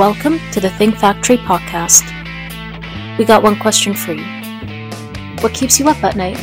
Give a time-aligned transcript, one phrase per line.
[0.00, 2.08] Welcome to the Think Factory podcast.
[3.18, 4.24] We got one question for you.
[5.42, 6.38] What keeps you up at night?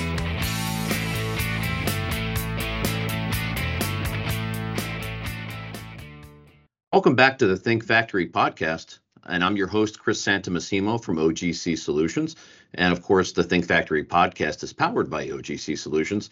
[6.94, 9.00] Welcome back to the Think Factory podcast.
[9.26, 12.36] And I'm your host, Chris Santamassimo from OGC Solutions.
[12.76, 16.30] And of course, the Think Factory podcast is powered by OGC Solutions.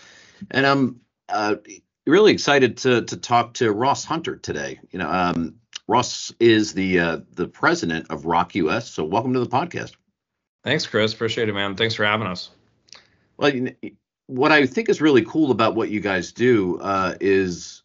[0.52, 1.56] And I'm uh,
[2.06, 4.80] really excited to, to talk to Ross Hunter today.
[4.92, 5.56] You know, um,
[5.88, 8.90] Ross is the uh, the president of ROQ US.
[8.90, 9.94] So welcome to the podcast.
[10.64, 11.14] Thanks, Chris.
[11.14, 11.76] Appreciate it, man.
[11.76, 12.50] Thanks for having us.
[13.38, 13.52] Well,
[14.28, 17.84] what I think is really cool about what you guys do uh, is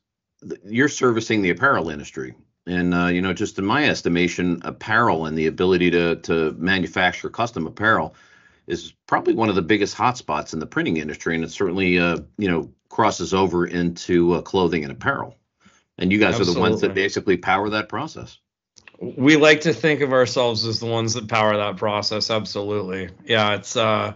[0.64, 2.34] you're servicing the apparel industry.
[2.66, 7.28] And uh, you know, just in my estimation, apparel and the ability to to manufacture
[7.28, 8.14] custom apparel
[8.66, 12.18] is probably one of the biggest hotspots in the printing industry, and it certainly uh,
[12.38, 15.36] you know crosses over into uh, clothing and apparel.
[16.00, 16.52] And you guys Absolutely.
[16.52, 18.38] are the ones that basically power that process.
[18.98, 22.30] We like to think of ourselves as the ones that power that process.
[22.30, 23.54] Absolutely, yeah.
[23.54, 24.14] It's uh,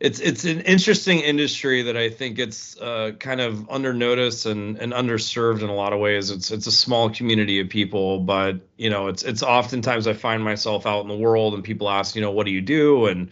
[0.00, 4.76] it's it's an interesting industry that I think it's uh, kind of under notice and,
[4.76, 6.30] and underserved in a lot of ways.
[6.30, 10.44] It's it's a small community of people, but you know, it's it's oftentimes I find
[10.44, 13.06] myself out in the world and people ask, you know, what do you do?
[13.06, 13.30] And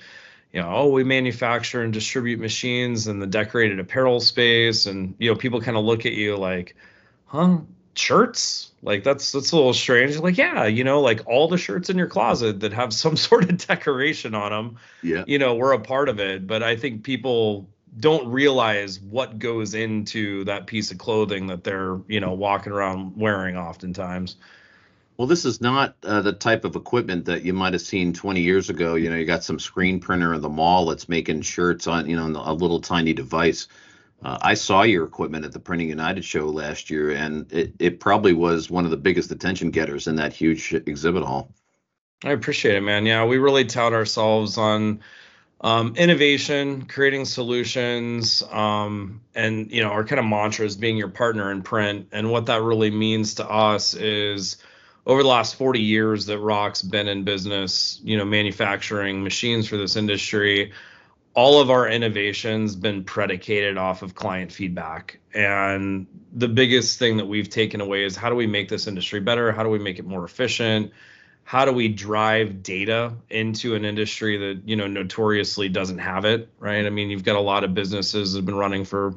[0.53, 5.31] you know, oh, we manufacture and distribute machines in the decorated apparel space, and you
[5.31, 6.77] know, people kind of look at you like,
[7.33, 7.59] huh,
[7.95, 8.71] shirts?
[8.83, 10.19] Like that's that's a little strange.
[10.19, 13.51] Like, yeah, you know, like all the shirts in your closet that have some sort
[13.51, 16.47] of decoration on them, yeah, you know, we're a part of it.
[16.47, 21.99] But I think people don't realize what goes into that piece of clothing that they're,
[22.09, 24.37] you know, walking around wearing oftentimes.
[25.19, 28.41] Well, this is not uh, the type of equipment that you might have seen 20
[28.41, 28.95] years ago.
[28.95, 32.17] You know, you got some screen printer in the mall that's making shirts on, you
[32.17, 33.69] know, a little tiny device.
[34.25, 38.01] Uh, I saw your equipment at the Printing United show last year, and it, it
[38.01, 41.53] probably was one of the biggest attention getters in that huge exhibit hall.
[42.25, 43.05] I appreciate it, man.
[43.05, 45.01] Yeah, we really tout ourselves on
[45.61, 51.09] um, innovation, creating solutions, um, and you know our kind of mantra is being your
[51.09, 52.09] partner in print.
[52.13, 54.57] And what that really means to us is
[55.05, 59.77] over the last 40 years that ROQ's been in business, you know, manufacturing machines for
[59.77, 60.73] this industry
[61.35, 65.19] all of our innovations been predicated off of client feedback.
[65.33, 69.21] And the biggest thing that we've taken away is how do we make this industry
[69.21, 69.53] better?
[69.53, 70.93] How do we make it more efficient?
[71.45, 76.51] How do we drive data into an industry that you know notoriously doesn't have it
[76.59, 76.87] right?
[76.87, 79.15] I mean you've got a lot of businesses that have been running for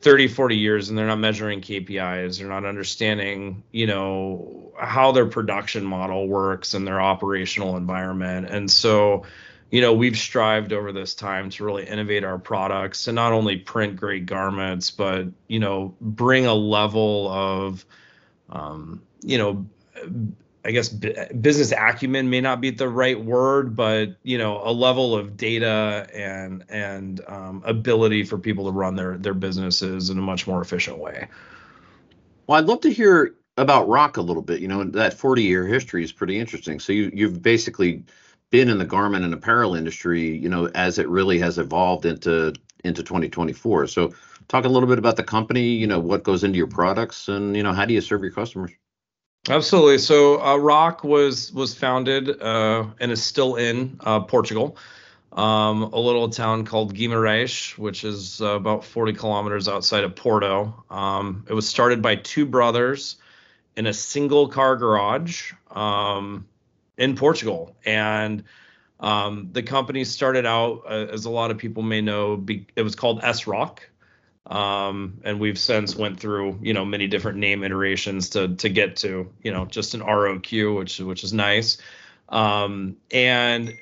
[0.00, 5.26] 30 40 years and they're not measuring kpis they're not understanding you know how their
[5.26, 8.48] production model works and their operational environment.
[8.48, 9.24] And so
[9.70, 13.56] you know, we've strived over this time to really innovate our products and not only
[13.56, 17.84] print great garments, but, you know, bring a level of,
[18.48, 19.66] um, you know,
[20.64, 25.14] I guess business acumen may not be the right word, but you know, a level
[25.16, 30.20] of data and and um, ability for people to run their their businesses in a
[30.20, 31.28] much more efficient way.
[32.46, 34.60] Well, I'd love to hear about ROQ a little bit.
[34.60, 36.80] You know, that 40 year history is pretty interesting.
[36.80, 38.04] So you you've basically
[38.50, 42.54] been in the garment and apparel industry, you know, as it really has evolved into
[42.84, 43.86] into 2024.
[43.88, 44.14] So
[44.48, 47.56] talk a little bit about the company, you know, what goes into your products and,
[47.56, 48.70] you know, how do you serve your customers?
[49.48, 49.98] Absolutely.
[49.98, 54.76] So uh, ROQ was was founded uh, and is still in uh, Portugal,
[55.32, 60.84] um, a little town called Guimarães, which is uh, about 40 kilometers outside of Porto.
[60.90, 63.16] Um, it was started by two brothers
[63.76, 65.52] in a single car garage.
[65.70, 66.46] Um,
[66.98, 67.74] in Portugal.
[67.86, 68.44] And
[69.00, 72.82] um, the company started out, uh, as a lot of people may know, be, it
[72.82, 73.88] was called S Rock.
[74.44, 78.96] Um, and we've since went through, you know, many different name iterations to to get
[78.96, 81.76] to, you know, just an ROQ, which which is nice.
[82.30, 83.74] Um, and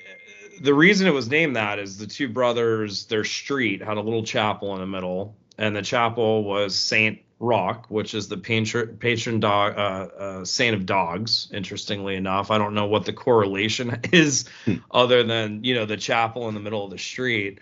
[0.60, 4.25] the reason it was named that is the two brothers, their street had a little
[4.25, 9.41] chapel in the middle, and the chapel was Saint Rock, which is the patron patron
[9.41, 11.48] dog uh, uh, saint of dogs.
[11.52, 14.76] Interestingly enough, I don't know what the correlation is, hmm.
[14.90, 17.58] other than you know the chapel in the middle of the street.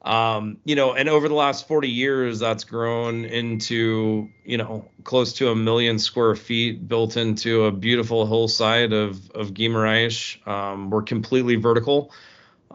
[0.00, 5.34] Um, you know, and over the last 40 years, that's grown into you know close
[5.34, 10.46] to a million square feet, built into a beautiful hillside of of Guimarães.
[10.48, 12.12] Um, we're completely vertical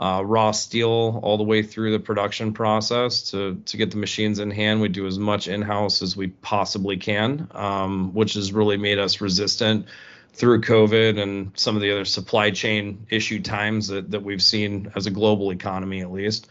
[0.04, 4.40] uh, raw steel all the way through the production process to to get the machines
[4.40, 4.82] in hand.
[4.82, 9.00] We do as much in house as we possibly can, um, which has really made
[9.00, 9.86] us resistant
[10.34, 14.92] through COVID and some of the other supply chain issue times that, that we've seen
[14.94, 16.48] as a global economy, at least.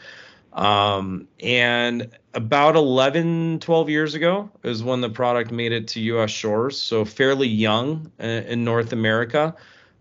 [0.55, 6.31] Um, and about 11, 12 years ago is when the product made it to US
[6.31, 6.81] shores.
[6.81, 9.57] So fairly young in North America.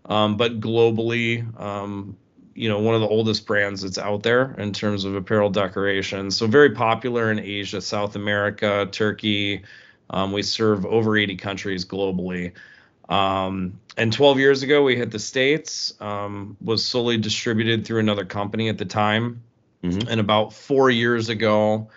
[0.06, 2.16] um, but globally, um,
[2.54, 6.30] you know, one of the oldest brands that's out there in terms of apparel decoration.
[6.30, 9.62] So very popular in Asia, South America, Turkey.
[10.10, 12.52] Um, we serve over 80 countries globally.
[13.08, 18.24] Um, and 12 years ago, we hit the States, um, was solely distributed through another
[18.24, 19.42] company at the time.
[19.82, 20.08] Mm-hmm.
[20.08, 21.88] And about four years ago,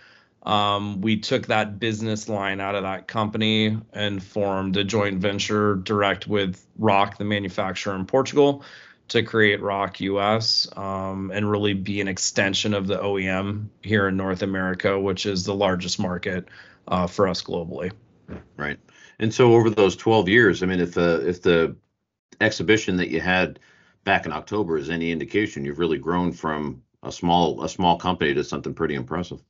[0.44, 5.75] um, we took that business line out of that company and formed a joint venture
[5.75, 8.63] direct with ROQ, the manufacturer in Portugal,
[9.07, 14.18] to create ROQ US um, and really be an extension of the OEM here in
[14.18, 16.48] North America, which is the largest market
[16.88, 17.92] uh, for us globally.
[18.57, 18.80] Right.
[19.19, 21.75] And so over those 12 years, I mean, if the if the
[22.42, 23.60] exhibition that you had
[24.04, 28.34] back in October is any indication, you've really grown from a small a small company
[28.34, 29.42] to something pretty impressive.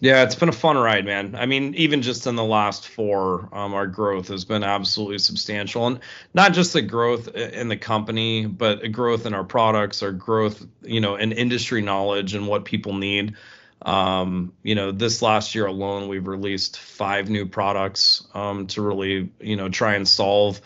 [0.00, 1.34] Yeah, it's been a fun ride, man.
[1.34, 5.88] I mean, even just in the last four, um, our growth has been absolutely substantial,
[5.88, 5.98] and
[6.34, 10.64] not just the growth in the company, but a growth in our products, our growth,
[10.82, 13.34] you know, in industry knowledge and what people need.
[13.82, 19.32] Um, you know, this last year alone, we've released five new products um, to really,
[19.40, 20.60] you know, try and solve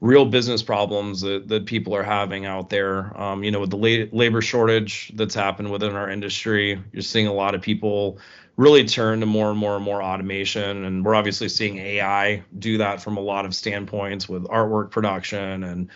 [0.00, 3.18] real business problems that, that people are having out there.
[3.20, 7.26] Um, you know, with the la- labor shortage that's happened within our industry, you're seeing
[7.26, 8.18] a lot of people
[8.56, 10.84] really turn to more and more and more automation.
[10.84, 15.62] And we're obviously seeing AI do that from a lot of standpoints with artwork production
[15.64, 15.88] and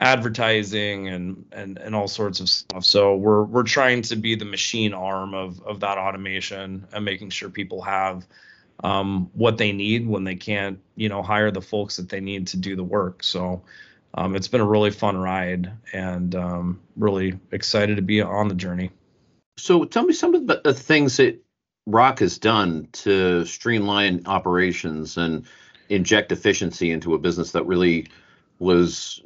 [0.00, 2.84] advertising and and and all sorts of stuff.
[2.84, 7.30] So we're we're trying to be the machine arm of of that automation and making
[7.30, 8.26] sure people have
[8.84, 12.48] um, what they need when they can't, you know, hire the folks that they need
[12.48, 13.24] to do the work.
[13.24, 13.62] So
[14.14, 18.54] um, it's been a really fun ride and um, really excited to be on the
[18.54, 18.90] journey.
[19.56, 21.42] So tell me some of the things that
[21.88, 25.46] ROQ has done to streamline operations and
[25.88, 28.08] inject efficiency into a business that really
[28.58, 29.22] was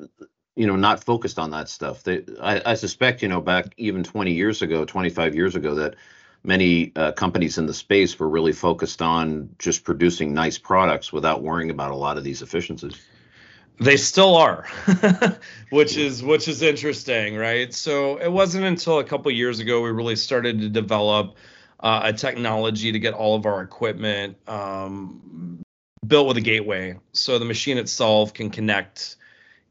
[0.54, 2.02] you know not focused on that stuff.
[2.04, 5.96] They, I, I, suspect you know back even 20 years ago 25 years ago that
[6.44, 11.42] many uh, companies in the space were really focused on just producing nice products without
[11.42, 13.00] worrying about a lot of these efficiencies.
[13.80, 14.66] They still are
[15.70, 17.72] which is which is interesting right?
[17.72, 21.36] So it wasn't until a couple years ago we really started to develop
[21.82, 25.60] uh, a technology to get all of our equipment um,
[26.06, 29.16] built with a gateway, so the machine itself can connect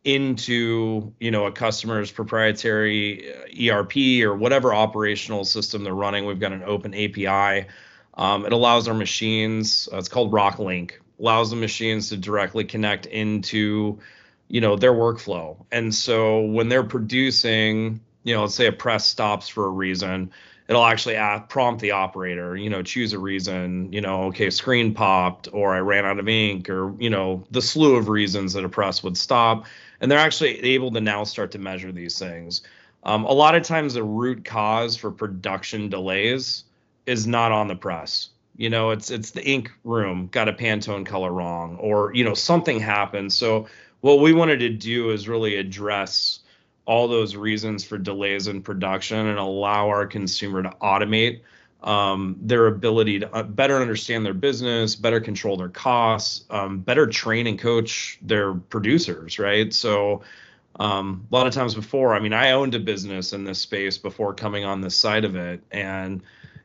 [0.04, 6.26] into you know a customer's proprietary uh, ERP or whatever operational system they're running.
[6.26, 7.68] We've got an open API.
[8.16, 9.88] Um, it allows our machines.
[9.92, 10.94] Uh, it's called RockLink.
[11.20, 14.00] Allows the machines to directly connect into
[14.50, 15.66] you know their workflow.
[15.72, 20.32] And so when they're producing, you know, let's say a press stops for a reason
[20.72, 24.94] it'll actually ask, prompt the operator, you know, choose a reason, you know, okay, screen
[24.94, 28.64] popped or I ran out of ink or, you know, the slew of reasons that
[28.64, 29.66] a press would stop.
[30.00, 32.62] And they're actually able to now start to measure these things.
[33.04, 36.64] Um, a lot of times the root cause for production delays
[37.06, 38.30] is not on the press.
[38.56, 42.34] You know, it's it's the ink room got a Pantone color wrong or, you know,
[42.34, 43.34] something happened.
[43.34, 43.68] So
[44.00, 46.40] what we wanted to do is really address
[46.86, 51.42] all those reasons for delays in production and allow our consumer to automate
[51.84, 57.08] um, their ability to uh, better understand their business, better control their costs, um, better
[57.08, 59.74] train and coach their producers, right?
[59.74, 60.22] So,
[60.80, 63.98] um, a lot of times before, I mean, I owned a business in this space
[63.98, 65.62] before coming on this side of it.
[65.72, 66.22] And,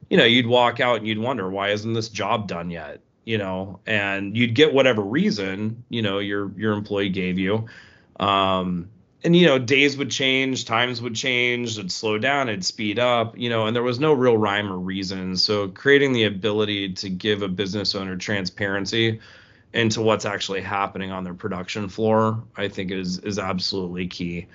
[0.08, 3.00] you know, you'd walk out and you'd wonder, why isn't this job done yet?
[3.24, 7.66] You know, and you'd get whatever reason, you know, your your employee gave you.
[8.20, 8.88] Um,
[9.26, 13.36] and you know days would change times would change it'd slow down it'd speed up
[13.36, 15.36] you know and there was no real rhyme or reason.
[15.36, 19.20] So creating the ability to give a business owner transparency
[19.72, 24.46] into what's actually happening on their production floor i think is is absolutely key.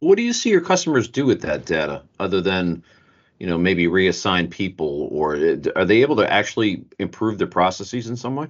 [0.00, 2.82] What do you see your customers do with that data other than
[3.38, 5.34] you know maybe reassign people or
[5.76, 8.48] are they able to actually improve their processes in some way?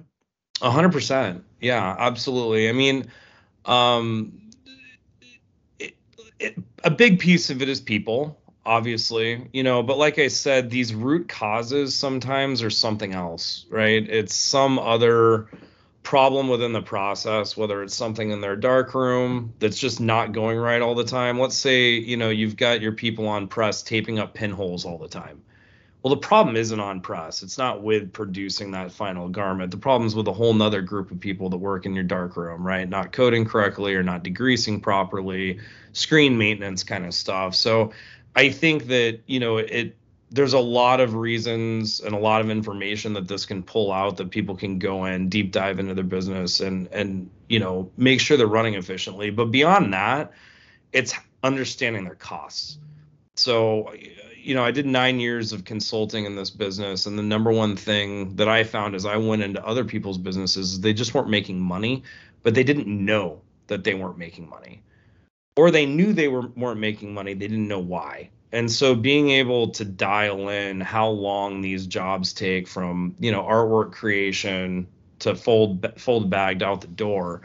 [0.61, 2.69] 100% yeah absolutely.
[2.69, 3.11] I mean
[3.65, 4.44] um
[6.45, 10.69] it, a big piece of it is people obviously you know but like i said
[10.69, 14.09] these root causes sometimes are something else right?
[14.09, 15.47] It's some other
[16.03, 20.57] problem within the process whether it's something in their dark room that's just not going
[20.57, 21.39] right all the time.
[21.39, 25.07] Let's say you know you've got your people on press taping up pinholes all the
[25.07, 25.41] time
[26.05, 27.41] well, the problem isn't on press.
[27.41, 29.71] It's not with producing that final garment.
[29.71, 32.63] The problem's with a whole nother group of people that work in your dark room,
[32.63, 32.87] right?
[32.87, 35.61] Not coding correctly or not degreasing properly,
[35.93, 37.55] screen maintenance kind of stuff.
[37.55, 37.91] So
[38.35, 39.95] I think that, you know, it
[40.29, 44.17] there's a lot of reasons and a lot of information that this can pull out
[44.17, 48.19] that people can go in deep dive into their business and and you know make
[48.19, 50.33] sure they're running efficiently but beyond that
[50.91, 52.79] it's understanding their costs
[53.35, 53.93] so
[54.45, 57.75] you know i did nine years of consulting in this business and the number one
[57.75, 61.59] thing that i found as i went into other people's businesses they just weren't making
[61.59, 62.03] money
[62.45, 64.83] but they didn't know that they weren't making money.
[65.57, 68.29] Or they knew they were weren't making money they didn't know why.
[68.51, 73.41] And so being able to dial in how long these jobs take from you know
[73.41, 74.87] artwork creation
[75.19, 77.41] to fold fold bagged out the door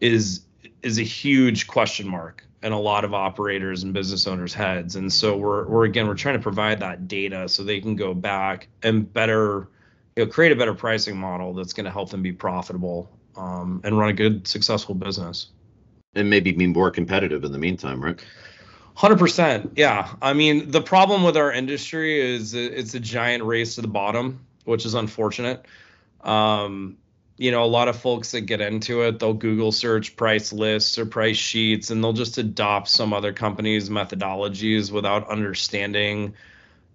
[0.00, 0.42] is
[0.82, 5.12] is a huge question mark in a lot of operators and business owners heads and
[5.12, 8.66] so we're we're again we're trying to provide that data so they can go back
[8.82, 9.68] and better
[10.16, 13.80] you know create a better pricing model that's going to help them be profitable um,
[13.84, 15.50] and run a good successful business
[16.14, 18.24] and maybe be more competitive in the meantime right
[18.96, 19.72] Hundred percent.
[19.74, 20.14] Yeah.
[20.22, 24.46] I mean, the problem with our industry is it's a giant race to the bottom,
[24.66, 25.66] which is unfortunate.
[26.20, 26.96] Um,
[27.36, 30.98] you know, a lot of folks that get into it, they'll Google search price lists
[30.98, 36.34] or price sheets, and they'll just adopt some other company's methodologies without understanding,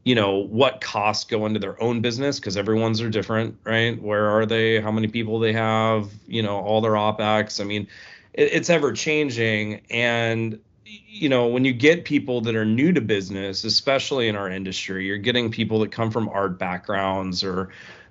[0.03, 4.01] you know, what costs go into their own business because everyone's are different, right?
[4.01, 4.79] Where are they?
[4.79, 6.10] How many people they have?
[6.25, 7.60] You know, all their opex.
[7.60, 7.88] I mean,
[8.34, 13.01] it, it's ever changing, and you know, when you get people that are new to
[13.01, 17.69] business, especially in our industry, you're getting people that come from art backgrounds or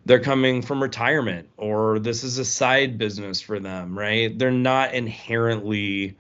[0.09, 4.37] they're coming from retirement or this is a side business for them, right?
[4.38, 6.17] They're not inherently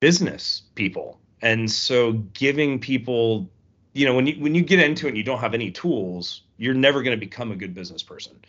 [0.00, 1.20] business people.
[1.42, 3.50] And so giving people,
[3.92, 6.44] you know, when you when you get into it and you don't have any tools,
[6.56, 8.40] you're never going to become a good business person.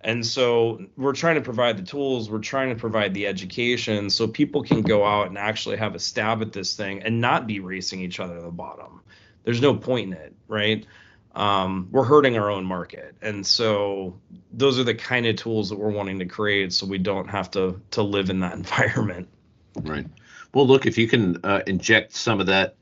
[0.00, 4.26] And so we're trying to provide the tools, we're trying to provide the education so
[4.26, 7.60] people can go out and actually have a stab at this thing and not be
[7.60, 9.02] racing each other to the bottom.
[9.44, 10.86] There's no point in it, right?
[11.34, 13.14] Um, we're hurting our own market.
[13.22, 14.18] And so
[14.52, 17.50] those are the kind of tools that we're wanting to create so we don't have
[17.52, 19.28] to to live in that environment.
[19.76, 20.06] Right.
[20.52, 22.76] Well, look, if you can uh, inject some of that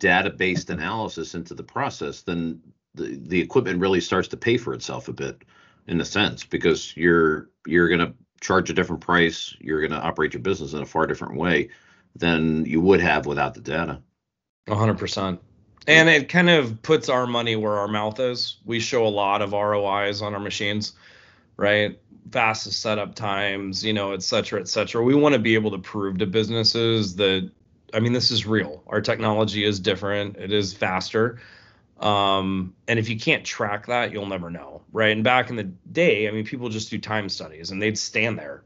[0.00, 2.60] data-based analysis into the process, then
[2.94, 5.42] the, the equipment really starts to pay for itself a bit
[5.86, 10.00] in a sense because you're you're going to charge a different price you're going to
[10.00, 11.68] operate your business in a far different way
[12.16, 14.00] than you would have without the data
[14.68, 15.38] 100%
[15.86, 18.56] and it kind of puts our money where our mouth is.
[18.64, 20.92] We show a lot of rois on our machines
[21.56, 21.98] right?
[22.30, 25.02] Fastest setup times you know et cetera et cetera.
[25.02, 27.50] We want to be able to prove to businesses that
[27.92, 28.82] i mean this is real.
[28.86, 30.36] Our technology is different.
[30.36, 31.40] It is faster.
[32.00, 35.12] Um, and if you can't track that, you'll never know, right?
[35.12, 38.36] And back in the day, I mean, people just do time studies, and they'd stand
[38.36, 38.64] there,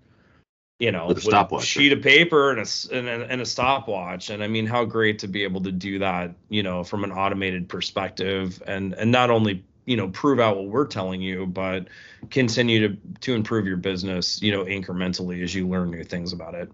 [0.78, 4.30] you know, with a stopwatch, sheet of paper and a, and a and a stopwatch.
[4.30, 7.10] And I mean, how great to be able to do that, you know, from an
[7.10, 11.88] automated perspective, and and not only you know prove out what we're telling you, but
[12.30, 16.54] continue to to improve your business, you know, incrementally as you learn new things about
[16.54, 16.70] it.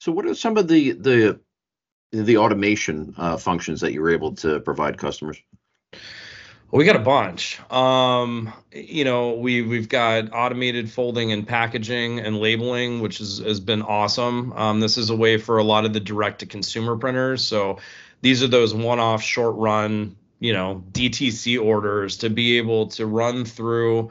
[0.00, 1.40] So, what are some of the the
[2.12, 5.40] the automation uh, functions that you were able to provide customers?
[6.70, 7.60] We got a bunch.
[7.70, 13.60] Um, you know, we we've got automated folding and packaging and labeling, which is, has
[13.60, 14.52] been awesome.
[14.54, 17.44] Um, this is a way for a lot of the direct to consumer printers.
[17.44, 17.78] So
[18.22, 24.10] these are those one-off, short-run, you know, DTC orders to be able to run through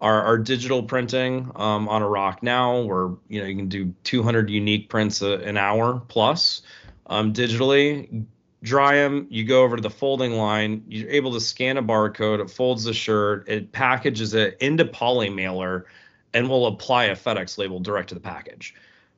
[0.00, 3.94] our, our digital printing um, on a ROQ now, where you know you can do
[4.04, 6.62] 200 unique prints a, an hour plus
[7.06, 8.26] um, digitally
[8.64, 12.40] dry them you go over to the folding line you're able to scan a barcode
[12.40, 15.86] it folds the shirt it packages it into poly mailer
[16.32, 18.74] and will apply a fedex label direct to the package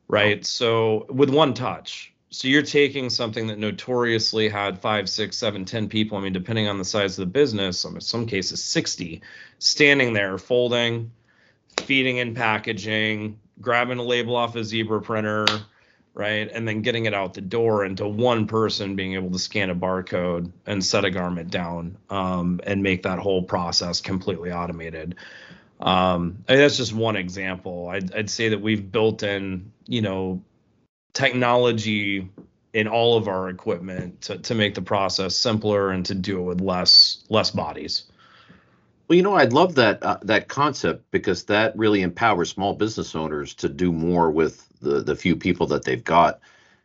[0.08, 0.42] right oh.
[0.42, 5.88] so with one touch so you're taking something that notoriously had five six seven ten
[5.88, 9.22] people i mean depending on the size of the business in some cases 60
[9.60, 11.08] standing there folding
[11.82, 15.46] feeding in packaging grabbing a label off a zebra printer
[16.16, 16.50] right?
[16.50, 19.74] And then getting it out the door into one person being able to scan a
[19.74, 25.16] barcode and set a garment down um, and make that whole process completely automated.
[25.78, 27.88] Um, I mean, that's just one example.
[27.90, 30.42] I'd, I'd say that we've built in, you know,
[31.12, 32.30] technology
[32.72, 36.44] in all of our equipment to, to make the process simpler and to do it
[36.44, 38.04] with less less bodies.
[39.08, 43.14] Well, you know, I'd love that uh, that concept because that really empowers small business
[43.14, 46.40] owners to do more with the the few people that they've got.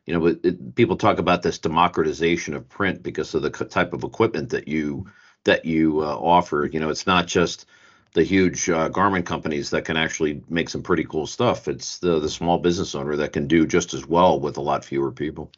[0.06, 4.04] You know, it, people talk about this democratization of print because of the type of
[4.04, 5.08] equipment that you
[5.46, 6.70] that you uh, offer.
[6.72, 7.66] You know, it's not just
[8.14, 11.68] the huge uh, garment companies that can actually make some pretty cool stuff.
[11.68, 14.86] It's the the small business owner that can do just as well with a lot
[14.86, 15.52] fewer people.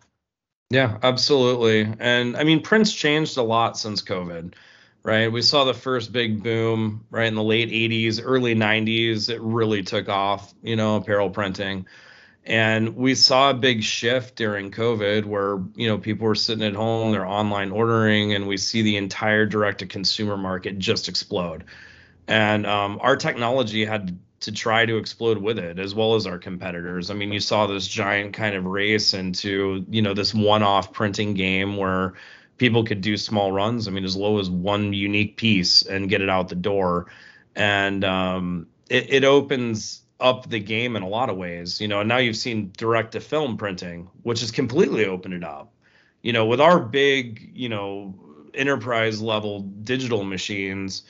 [0.70, 1.94] Yeah, absolutely.
[2.00, 4.54] And I mean, print's changed a lot since COVID
[5.04, 5.32] right?
[5.32, 9.30] We saw the first big boom right in the late 80s, early 90s.
[9.30, 11.86] It really took off, you know, apparel printing.
[12.46, 16.74] And we saw a big shift during COVID where, you know, people were sitting at
[16.74, 21.66] home, they're online ordering, and we see the entire direct to consumer market just explode.
[22.28, 26.38] And um, our technology had to try to explode with it as well as our
[26.38, 27.10] competitors.
[27.10, 31.34] I mean, you saw this giant kind of race into, you know, this one-off printing
[31.34, 32.14] game where
[32.58, 33.88] people could do small runs.
[33.88, 37.08] I mean, as low as one unique piece and get it out the door.
[37.56, 42.00] And um, it, it opens up the game in a lot of ways, you know,
[42.00, 45.72] and now you've seen direct to film printing, which has completely opened it up.
[46.22, 48.16] You know, with our big, you know,
[48.54, 51.04] enterprise level digital machines,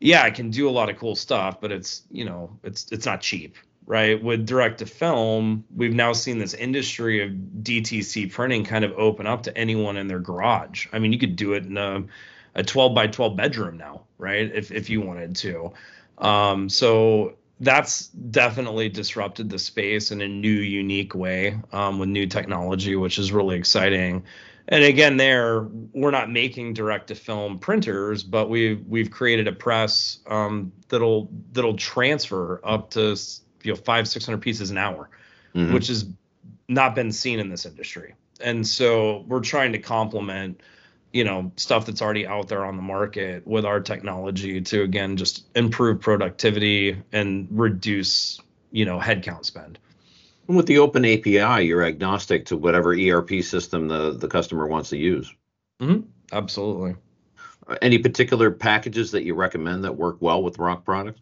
[0.00, 3.06] yeah, I can do a lot of cool stuff, but it's you know it's it's
[3.06, 4.22] not cheap, right?
[4.22, 7.30] With direct to film, we've now seen this industry of
[7.62, 10.86] DTC printing kind of open up to anyone in their garage.
[10.92, 12.04] I mean, you could do it in a,
[12.54, 14.50] a 12 by 12 bedroom now, right?
[14.54, 15.72] If if you wanted to.
[16.18, 22.26] Um, so that's definitely disrupted the space in a new, unique way um, with new
[22.26, 24.24] technology, which is really exciting
[24.68, 29.52] and again there we're not making direct to film printers but we've we've created a
[29.52, 33.16] press um, that'll that'll transfer up to
[33.64, 35.10] you know five six hundred pieces an hour
[35.54, 35.72] mm-hmm.
[35.72, 36.06] which has
[36.68, 40.60] not been seen in this industry and so we're trying to complement
[41.12, 45.16] you know stuff that's already out there on the market with our technology to again
[45.16, 48.40] just improve productivity and reduce
[48.70, 49.78] you know headcount spend
[50.48, 54.90] and with the open API, you're agnostic to whatever ERP system the, the customer wants
[54.90, 55.32] to use.
[55.80, 56.06] Mm-hmm.
[56.32, 56.96] Absolutely.
[57.80, 61.20] Any particular packages that you recommend that work well with ROQ products?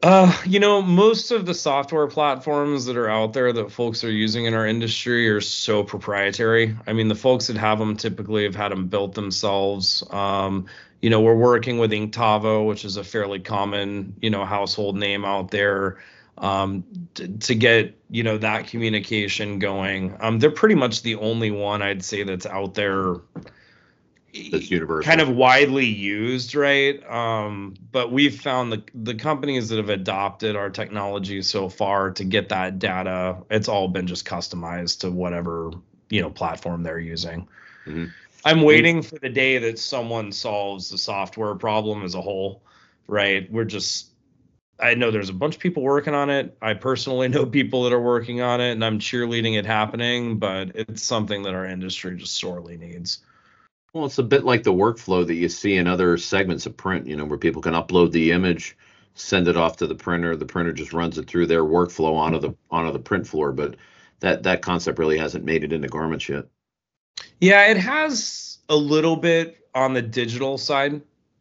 [0.00, 4.10] Uh, you know, most of the software platforms that are out there that folks are
[4.10, 6.76] using in our industry are so proprietary.
[6.86, 10.04] I mean, the folks that have them typically have had them built themselves.
[10.10, 10.66] Um,
[11.02, 15.24] you know, we're working with Inktavo, which is a fairly common, you know, household name
[15.24, 15.98] out there
[16.40, 20.16] um, to, to, get you know that communication going.
[20.20, 23.16] Um, they're pretty much the only one I'd say that's out there.
[24.50, 25.08] That's universal.
[25.08, 27.02] Kind of widely used, right?
[27.10, 32.24] Um, but we've found the the companies that have adopted our technology so far to
[32.24, 35.70] get that data, it's all been just customized to whatever
[36.10, 37.48] you know platform they're using.
[37.86, 38.06] Mm-hmm.
[38.44, 42.62] I'm waiting for the day that someone solves the software problem as a whole,
[43.06, 43.50] right?
[43.50, 44.10] We're just
[44.78, 46.56] I know there's a bunch of people working on it.
[46.60, 50.38] I personally know people that are working on it, and I'm cheerleading it happening.
[50.38, 53.20] But it's something that our industry just sorely needs.
[53.92, 57.06] Well, it's a bit like the workflow that you see in other segments of print.
[57.06, 58.76] You know, where people can upload the image,
[59.14, 60.36] send it off to the printer.
[60.36, 63.52] The printer just runs it through their workflow onto the onto the print floor.
[63.52, 63.76] But
[64.20, 66.44] that that concept really hasn't made it into garments yet.
[67.40, 71.00] Yeah, it has a little bit on the digital side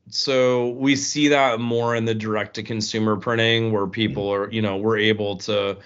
[0.10, 3.92] so we see that more in the direct to consumer printing where hmm.
[3.92, 5.78] people are you know we're able to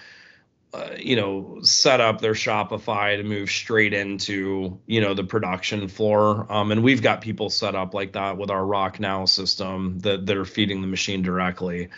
[0.74, 5.88] uh, you know set up their shopify to move straight into you know the production
[5.88, 6.46] floor.
[6.50, 10.26] Um, and we've got people set up like that with our ROQ now system that,
[10.26, 11.90] that are feeding the machine directly.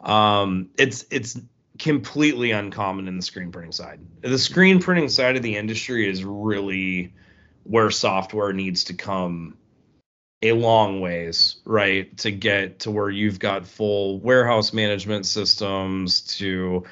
[0.00, 1.38] Um, it's it's
[1.78, 4.00] completely uncommon in the screen printing side.
[4.20, 7.12] The screen printing side of the industry is really
[7.64, 9.56] where software needs to come
[10.42, 16.84] a long ways, right, to get to where you've got full warehouse management systems to,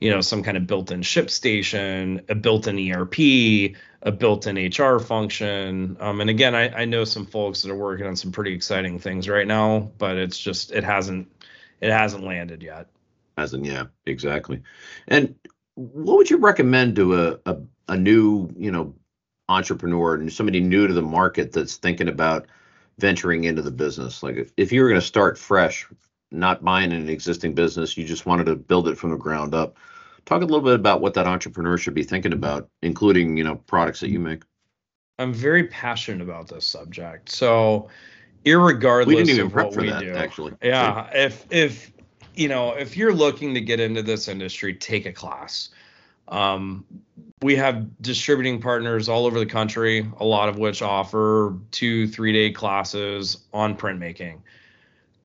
[0.00, 3.18] you know, some kind of built-in ship station, a built-in ERP,
[4.02, 5.96] a built-in HR function.
[6.00, 8.98] Um, and again, I, I know some folks that are working on some pretty exciting
[8.98, 11.28] things right now, but it's just it hasn't
[11.80, 12.88] it hasn't landed yet.
[13.36, 14.62] Hasn't, yeah, exactly.
[15.06, 15.34] And
[15.74, 17.56] what would you recommend to a, a,
[17.88, 18.94] a new, you know,
[19.48, 22.46] entrepreneur and somebody new to the market that's thinking about
[22.98, 24.22] venturing into the business?
[24.22, 25.88] Like if you were going to start fresh,
[26.30, 29.76] not buying an existing business, you just wanted to build it from the ground up.
[30.26, 33.56] Talk a little bit about what that entrepreneur should be thinking about, including you know
[33.56, 34.42] products that you make.
[35.18, 37.30] I'm very passionate about this subject.
[37.30, 37.88] So,
[38.44, 41.90] irregardless we didn't even of what we that, do, actually, yeah, if if
[42.34, 45.70] you know if you're looking to get into this industry, take a class.
[46.28, 46.84] Um,
[47.40, 52.32] we have distributing partners all over the country, a lot of which offer two, three
[52.32, 54.40] day classes on printmaking.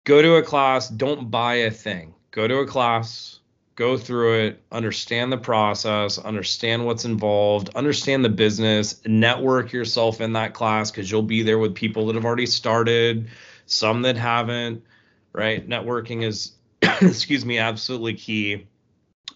[0.03, 2.13] Go to a class, don't buy a thing.
[2.31, 3.39] Go to a class,
[3.75, 10.33] go through it, understand the process, understand what's involved, understand the business, network yourself in
[10.33, 13.27] that class because you'll be there with people that have already started,
[13.65, 14.83] some that haven't,
[15.31, 15.67] right?
[15.67, 18.67] Networking is, excuse me, absolutely key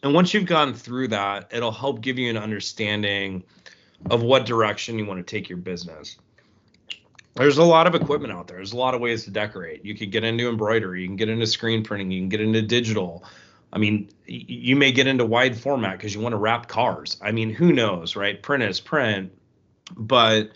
[0.04, 3.44] and once you've gone through that, it'll help give you an understanding
[4.10, 6.18] of what direction you want to take your business.
[7.38, 8.58] There's a lot of equipment out there.
[8.58, 9.86] There's a lot of ways to decorate.
[9.86, 12.62] You could get into embroidery, you can get into screen printing, you can get into
[12.62, 13.24] digital.
[13.72, 17.18] I mean, you may get into wide format because you want to wrap cars.
[17.22, 18.42] I mean, who knows, right?
[18.42, 19.32] Print is print,
[19.96, 20.52] but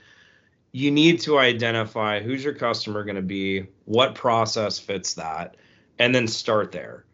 [0.72, 5.58] you need to identify who's your customer going to be, what process fits that,
[6.00, 7.06] and then start there.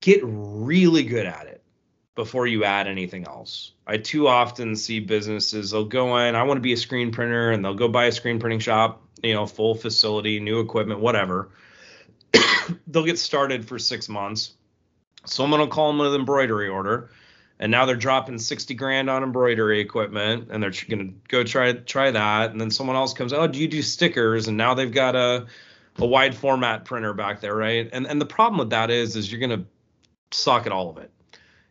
[0.00, 1.62] Get really good at it
[2.14, 3.72] before you add anything else.
[3.86, 7.50] I too often see businesses, they'll go in, I want to be a screen printer,
[7.50, 11.50] and they'll go buy a screen printing shop, you know, full facility, new equipment, whatever.
[12.86, 14.52] they'll get started for six months.
[15.24, 17.10] Someone will call them with an embroidery order,
[17.58, 21.72] and now they're dropping 60 grand on embroidery equipment, and they're going to go try
[21.72, 22.50] try that.
[22.50, 24.48] And then someone else comes, oh, do you do stickers?
[24.48, 25.46] And now they've got a
[25.98, 27.88] a wide format printer back there, right?
[27.92, 29.66] And and the problem with that is, is you're going to
[30.32, 31.10] suck at all of it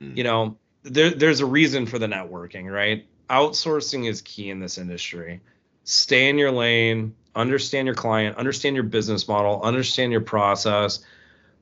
[0.02, 0.16] mm.
[0.16, 3.06] you know, there, there's a reason for the networking, right?
[3.30, 5.42] Outsourcing is key in this industry.
[5.84, 11.00] Stay in your lane, understand your client, understand your business model, understand your process,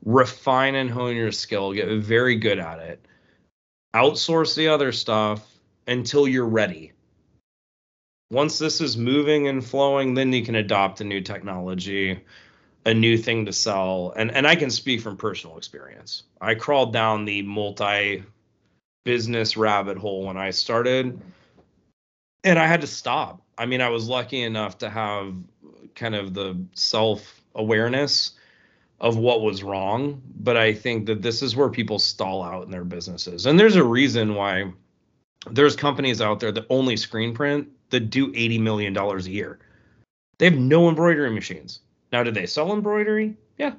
[0.05, 3.05] refine and hone your skill, get very good at it.
[3.95, 5.45] Outsource the other stuff
[5.87, 6.93] until you're ready.
[8.29, 12.19] Once this is moving and flowing, then you can adopt a new technology,
[12.87, 14.13] a new thing to sell.
[14.15, 16.23] And and I can speak from personal experience.
[16.39, 18.23] I crawled down the multi
[19.03, 21.19] business rabbit hole when I started
[22.43, 23.41] and I had to stop.
[23.57, 25.35] I mean, I was lucky enough to have
[25.95, 28.31] kind of the self awareness
[29.01, 32.71] of what was wrong, but I think that this is where people stall out in
[32.71, 33.45] their businesses.
[33.45, 34.71] And there's a reason why
[35.51, 39.59] there's companies out there that only screen print that do 80 million dollars a year.
[40.37, 41.81] They have no embroidery machines.
[42.11, 43.35] Now, do they sell embroidery?
[43.57, 43.73] Yeah,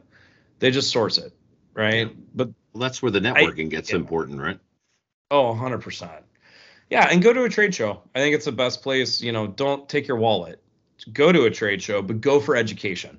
[0.58, 1.32] they just source it,
[1.74, 2.14] right?
[2.34, 3.96] But well, that's where the networking I, gets yeah.
[3.96, 4.58] important, right?
[5.30, 6.22] Oh, 100%.
[6.90, 8.02] Yeah, and go to a trade show.
[8.14, 9.20] I think it's the best place.
[9.20, 10.62] You know, don't take your wallet.
[11.12, 13.18] Go to a trade show, but go for education.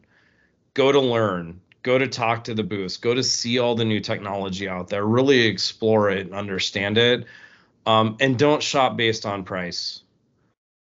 [0.74, 1.62] Go to learn.
[1.84, 2.98] Go to talk to the booths.
[2.98, 5.06] Go to see all the new technology out there.
[5.06, 7.26] Really explore it and understand it.
[7.86, 10.02] Um, and don't shop based on price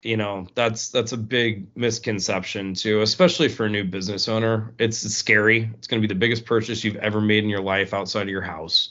[0.04, 4.72] you know that's that's a big misconception too especially for a new business owner.
[4.78, 5.70] It's scary.
[5.74, 8.28] It's going to be the biggest purchase you've ever made in your life outside of
[8.28, 8.90] your house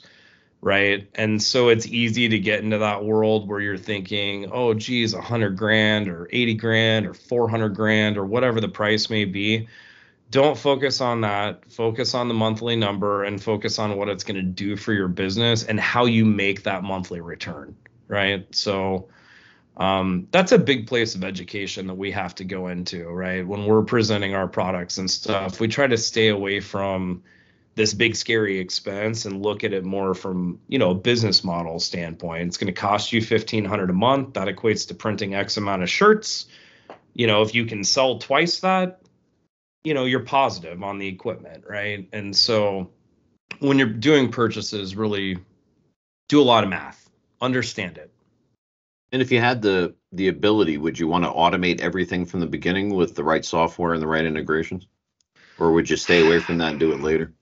[0.60, 1.10] right?
[1.16, 5.56] And so it's easy to get into that world where you're thinking oh geez 100
[5.56, 9.68] grand or 80 grand or 400 grand or whatever the price may be.
[10.30, 11.70] Don't focus on that.
[11.70, 15.06] Focus on the monthly number and focus on what it's going to do for your
[15.06, 17.76] business and how you make that monthly return
[18.08, 18.46] right?
[18.54, 19.08] So
[19.76, 23.46] um, that's a big place of education that we have to go into, right?
[23.46, 27.24] When we're presenting our products and stuff, we try to stay away from
[27.74, 31.80] this big scary expense and look at it more from you know a business model
[31.80, 32.46] standpoint.
[32.46, 34.34] It's going to cost you fifteen hundred a month.
[34.34, 36.46] That equates to printing X amount of shirts.
[37.14, 39.00] You know, if you can sell twice that,
[39.82, 42.08] you know, you're positive on the equipment, right?
[42.12, 42.90] And so
[43.58, 45.38] when you're doing purchases, really
[46.28, 47.08] do a lot of math,
[47.40, 48.13] understand it
[49.14, 52.46] and if you had the the ability, would you want to automate everything from the
[52.46, 54.88] beginning with the right software and the right integrations?
[55.56, 57.32] Or would you stay away from that and do it later?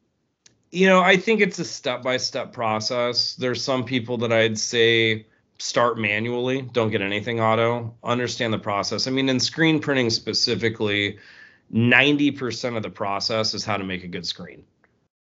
[0.71, 3.37] You know, I think it's a step by step process.
[3.37, 5.27] There's some people that I'd say
[5.59, 9.07] start manually, don't get anything auto, understand the process.
[9.07, 11.19] I mean, in screen printing specifically,
[11.73, 14.65] 90% of the process is how to make a good screen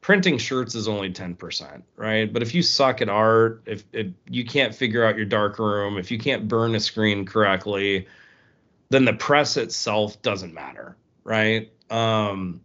[0.01, 2.31] printing shirts is only 10%, right?
[2.31, 5.97] But if you suck at art, if, if you can't figure out your dark room,
[5.97, 8.07] if you can't burn a screen correctly,
[8.89, 11.71] then the press itself doesn't matter, right?
[11.91, 12.61] Um,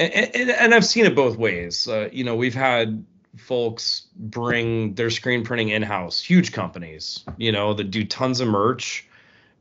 [0.00, 1.88] and, and, and I've seen it both ways.
[1.88, 3.04] Uh, you know, we've had
[3.36, 8.48] folks bring their screen printing in house, huge companies, you know, that do tons of
[8.48, 9.07] merch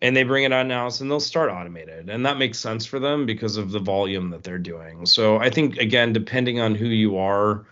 [0.02, 3.00] and they bring it on now and they'll start automated and that makes sense for
[3.00, 5.06] them because of the volume that they're doing.
[5.06, 7.66] So i think again depending on who you are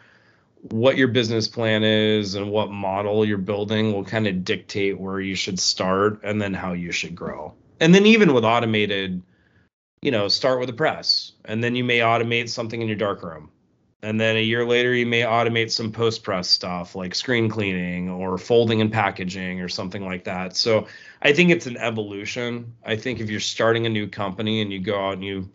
[0.71, 5.19] what your business plan is and what model you're building will kind of dictate where
[5.19, 7.53] you should start and then how you should grow.
[7.79, 9.21] And then even with automated
[10.01, 13.49] you know start with a press and then you may automate something in your darkroom
[14.05, 18.07] and then a year later you may automate some post press stuff like screen cleaning
[18.07, 20.55] or folding and packaging or something like that.
[20.55, 20.87] So
[21.23, 22.71] i think it's an evolution.
[22.85, 25.49] I think if you're starting a new company and you go out and you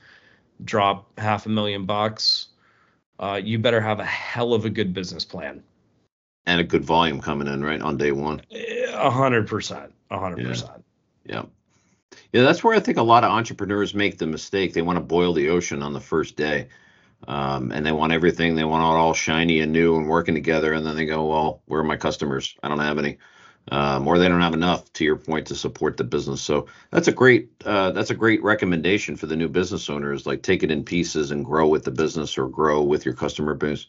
[0.65, 2.49] drop half a million bucks
[3.21, 5.63] uh, you better have a hell of a good business plan.
[6.47, 8.41] And a good volume coming in right on day one.
[8.51, 10.85] A hundred percent a hundred percent.
[11.25, 11.45] Yeah
[12.33, 14.75] yeah that's where i think a lot of entrepreneurs make the mistake.
[14.75, 16.67] They want to boil the ocean on the first day
[17.29, 18.55] um, and they want everything.
[18.55, 20.73] They want it all shiny and new and working together.
[20.75, 22.57] And then they go, well, where are my customers?
[22.63, 23.19] I don't have any.
[23.71, 26.43] um, or they don't have enough, to your point, to support the business.
[26.43, 30.27] So that's a great uh, that's a great recommendation for the new business owners.
[30.27, 33.55] Like take it in pieces and grow with the business or grow with your customer
[33.55, 33.87] base.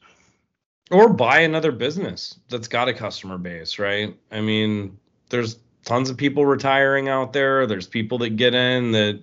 [0.92, 4.18] Or buy another business that's got a customer base, right?
[4.32, 4.98] I mean,
[5.30, 7.66] there's tons of people retiring out there.
[7.66, 9.22] There's people that get in that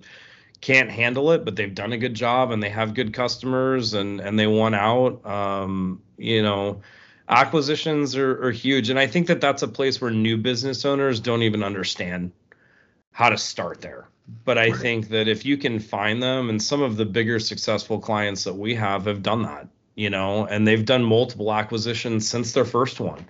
[0.61, 4.19] can't handle it, but they've done a good job and they have good customers and
[4.19, 5.25] and they want out.
[5.25, 6.81] Um, you know,
[7.27, 11.19] acquisitions are, are huge, and I think that that's a place where new business owners
[11.19, 12.31] don't even understand
[13.11, 14.07] how to start there.
[14.45, 14.75] But I right.
[14.75, 18.53] think that if you can find them, and some of the bigger successful clients that
[18.53, 22.99] we have have done that, you know, and they've done multiple acquisitions since their first
[22.99, 23.25] one.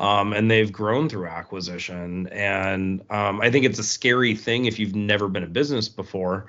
[0.00, 2.26] Um, and they've grown through acquisition.
[2.28, 6.46] And um, I think it's a scary thing if you've never been a business before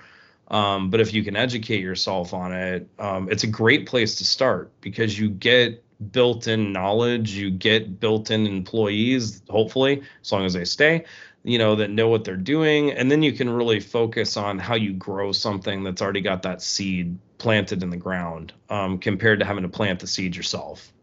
[0.54, 4.24] um, but if you can educate yourself on it, um, it's a great place to
[4.24, 10.46] start because you get built in knowledge, you get built in employees, hopefully, as long
[10.46, 11.06] as they stay,
[11.44, 12.92] you know, that know what they're doing.
[12.92, 16.62] And then you can really focus on how you grow something that's already got that
[16.62, 20.94] seed planted in the ground um, compared to having to plant the seed yourself.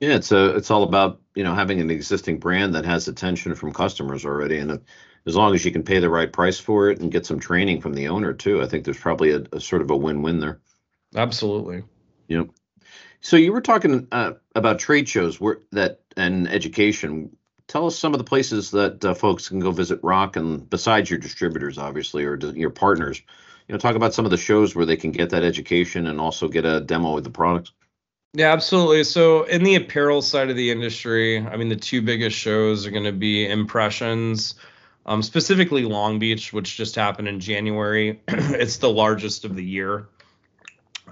[0.00, 3.54] Yeah, it's a, it's all about you know having an existing brand that has attention
[3.54, 4.80] from customers already, and
[5.26, 7.82] as long as you can pay the right price for it and get some training
[7.82, 10.60] from the owner too, I think there's probably a, a sort of a win-win there.
[11.14, 11.84] Absolutely.
[12.28, 12.48] Yep.
[13.20, 17.36] So you were talking uh, about trade shows where that and education.
[17.68, 21.08] Tell us some of the places that uh, folks can go visit ROQ, and besides
[21.08, 23.22] your distributors, obviously, or your partners.
[23.68, 26.20] You know, talk about some of the shows where they can get that education and
[26.20, 27.70] also get a demo of the products.
[28.32, 29.02] Yeah, absolutely.
[29.04, 32.90] So in the apparel side of the industry, I mean, the two biggest shows are
[32.90, 34.54] going to be Impressions
[35.06, 38.20] um, specifically Long Beach, which just happened in January.
[38.28, 40.08] it's the largest of the year.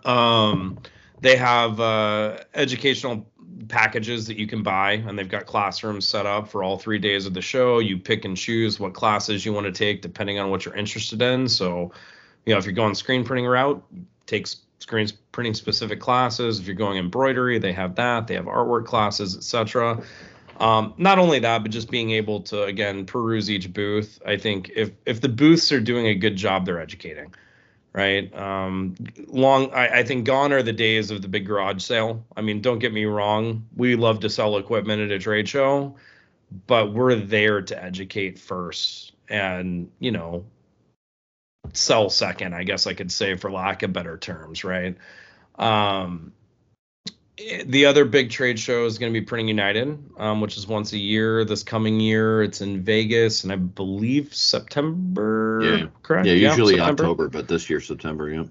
[0.05, 0.79] Um,
[1.21, 3.29] they have uh, educational
[3.67, 7.27] packages that you can buy, and they've got classrooms set up for all three days
[7.27, 7.81] of the show.
[7.81, 11.21] You pick and choose what classes you want to take depending on what you're interested
[11.21, 11.49] in.
[11.49, 11.93] So,
[12.47, 13.83] you know, if you're going screen printing route,
[14.27, 14.47] take
[14.79, 16.59] screen printing specific classes.
[16.59, 18.27] If you're going embroidery, they have that.
[18.27, 20.03] They have artwork classes, etc.
[20.61, 24.21] Um, not only that, but just being able to again peruse each booth.
[24.27, 27.35] I think if if the booths are doing a good job, they're educating,
[27.93, 28.35] right?
[28.37, 32.25] Um, long, I, I think gone are the days of the big garage sale.
[32.37, 35.95] I mean, don't get me wrong, we love to sell equipment at a trade show,
[36.67, 40.45] but we're there to educate first, and you know,
[41.77, 42.55] sell second.
[42.55, 44.97] I guess I could say, for lack of better terms, right?
[45.57, 46.33] Um,
[47.67, 50.93] the other big trade show is going to be Printing United, um, which is once
[50.93, 51.45] a year.
[51.45, 55.61] This coming year, it's in Vegas, and I believe September.
[55.63, 56.27] Yeah, correct.
[56.27, 58.29] Yeah, usually yeah, October, but this year September.
[58.29, 58.45] Yeah.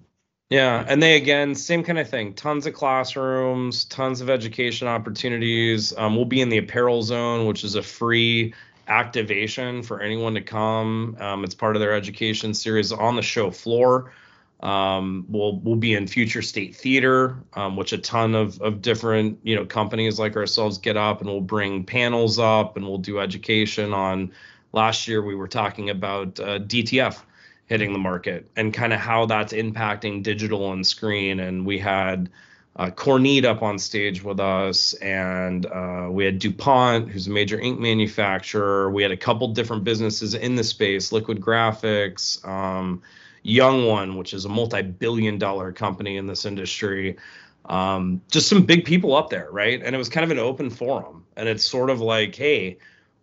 [0.49, 2.33] Yeah, and they again, same kind of thing.
[2.33, 5.93] Tons of classrooms, tons of education opportunities.
[5.97, 8.53] Um, we'll be in the apparel zone, which is a free
[8.87, 11.17] activation for anyone to come.
[11.19, 14.13] Um, it's part of their education series on the show floor.
[14.61, 19.39] Um, we'll we'll be in Future State Theater, um, which a ton of of different
[19.43, 23.19] you know companies like ourselves get up and we'll bring panels up and we'll do
[23.19, 24.31] education on.
[24.73, 27.21] Last year we were talking about uh, DTF
[27.67, 32.29] hitting the market and kind of how that's impacting digital and screen, and we had.
[32.77, 37.59] Uh, Kornit up on stage with us, and uh, we had DuPont, who's a major
[37.59, 38.91] ink manufacturer.
[38.91, 43.01] We had a couple different businesses in the space, Liquid Graphics, um,
[43.43, 47.17] Youngone, which is a multi-billion dollar company in this industry.
[47.65, 49.81] Um, just some big people up there, right?
[49.83, 51.25] And it was kind of an open forum.
[51.35, 52.77] And it's sort of like, hey,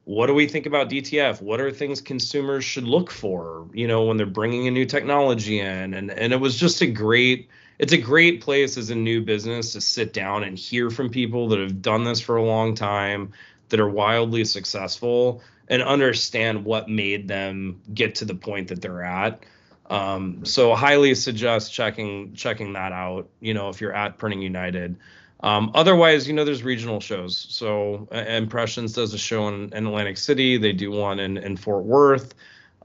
[0.05, 1.40] what do we think about DTF?
[1.40, 5.61] What are things consumers should look for, you know, when they're bringing a new technology
[5.61, 5.95] in?
[5.95, 9.72] And and it was just a great it's a great place as a new business
[9.72, 13.32] to sit down and hear from people that have done this for a long time,
[13.68, 19.02] that are wildly successful and understand what made them get to the point that they're
[19.02, 19.42] at.
[19.90, 23.28] Um, so highly suggest checking checking that out.
[23.40, 24.96] You know, if you're at Printing United.
[25.40, 27.37] Um, otherwise, you know, there's regional shows.
[27.50, 30.56] So uh, Impressions does a show in, in, Atlantic City.
[30.56, 32.34] They do one in, in Fort Worth.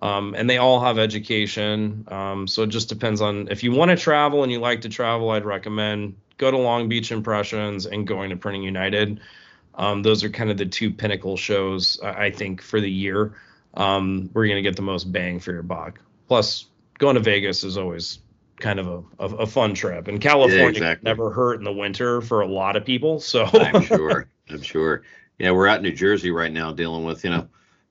[0.02, 2.06] Um, and they all have education.
[2.08, 4.90] Um, so it just depends on if you want to travel and you like to
[4.90, 9.20] travel, I'd recommend go to Long Beach Impressions and going to Printing United.
[9.76, 13.36] Um, those are kind of the two pinnacle shows, I think, for the year
[13.76, 16.00] um, where you're going to get the most bang for your buck.
[16.28, 16.66] Plus,
[16.98, 18.20] going to Vegas is always
[18.58, 20.08] kind of a, a, a fun trip.
[20.08, 21.08] And California yeah, exactly.
[21.08, 23.20] never hurt in the winter for a lot of people.
[23.20, 24.28] So I'm sure.
[24.50, 25.04] I'm sure.
[25.38, 27.48] Yeah, we're out in New Jersey right now dealing with, you know,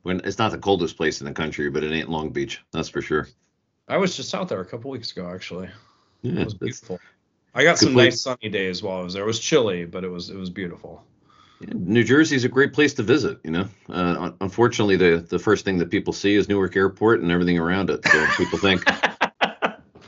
[0.08, 2.64] when it's not the coldest place in the country, but it ain't Long Beach.
[2.72, 3.28] That's for sure.
[3.88, 5.68] I was just out there a couple weeks ago, actually.
[6.22, 6.98] Yeah, it was beautiful.
[7.54, 8.14] I got some place.
[8.14, 9.22] nice sunny days while I was there.
[9.22, 11.04] It was chilly, but it was it was beautiful.
[11.60, 13.38] New Jersey is a great place to visit.
[13.44, 17.30] You know, uh, unfortunately, the the first thing that people see is Newark Airport and
[17.30, 18.06] everything around it.
[18.06, 18.82] So people think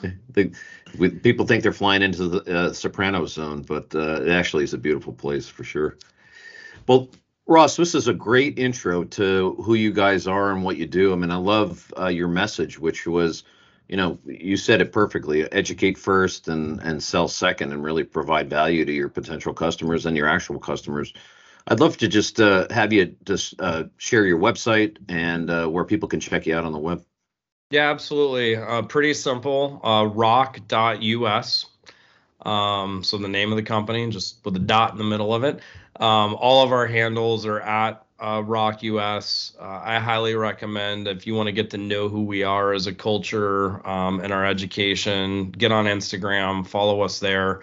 [0.30, 0.50] they,
[1.22, 4.78] people think they're flying into the uh, Soprano Zone, but uh, it actually is a
[4.78, 5.98] beautiful place for sure.
[6.86, 7.10] Well,
[7.50, 11.12] Ross, this is a great intro to who you guys are and what you do.
[11.12, 13.42] I mean, I love uh, your message, which was,
[13.88, 18.48] you know, you said it perfectly: educate first and and sell second, and really provide
[18.48, 21.12] value to your potential customers and your actual customers.
[21.66, 25.84] I'd love to just uh, have you just uh, share your website and uh, where
[25.84, 27.04] people can check you out on the web.
[27.72, 28.54] Yeah, absolutely.
[28.54, 29.80] Uh, pretty simple.
[29.82, 31.66] Uh, roq.us.
[32.42, 35.42] Um, so the name of the company, just with a dot in the middle of
[35.42, 35.60] it.
[36.00, 39.52] Um, all of our handles are at uh, ROQ.US.
[39.60, 42.86] Uh, I highly recommend if you want to get to know who we are as
[42.86, 47.60] a culture um, and our education, get on Instagram, follow us there.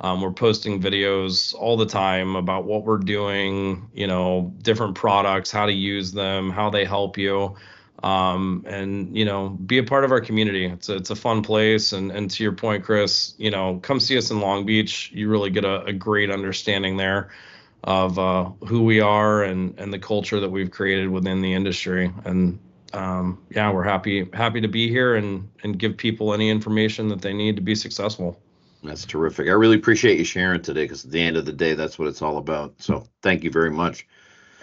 [0.00, 5.50] Um, we're posting videos all the time about what we're doing, you know, different products,
[5.50, 7.56] how to use them, how they help you
[8.02, 11.42] um, and you know be a part of our community it's a, it's a fun
[11.42, 15.10] place and and to your point chris you know come see us in long beach
[15.14, 17.30] you really get a, a great understanding there
[17.84, 22.12] of uh, who we are and and the culture that we've created within the industry
[22.24, 22.58] and
[22.92, 27.22] um, yeah we're happy happy to be here and and give people any information that
[27.22, 28.38] they need to be successful
[28.82, 31.74] that's terrific i really appreciate you sharing today because at the end of the day
[31.74, 34.06] that's what it's all about so thank you very much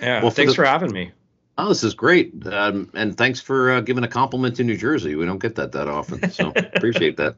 [0.01, 1.11] yeah well, thanks for, the, for having me
[1.59, 2.45] Oh, this is great.
[2.45, 5.15] Um, and thanks for uh, giving a compliment to New Jersey.
[5.15, 6.29] We don't get that that often.
[6.29, 7.37] So appreciate that.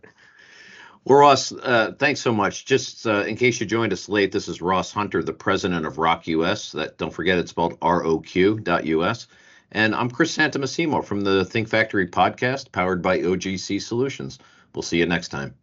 [1.06, 2.66] Well, Ross, uh, thanks so much.
[2.66, 5.96] Just uh, in case you joined us late, this is Ross Hunter, the president of
[5.96, 6.74] ROQ.US.
[6.74, 9.28] That don't forget it's spelled R-O-Q.us.
[9.72, 14.40] And I'm Chris Santomassimo from the Think Factory podcast, powered by OGC Solutions.
[14.74, 15.56] We'll see you next time.